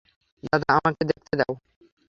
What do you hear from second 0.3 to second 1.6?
দাদা, আমাকে দেখতে দাও।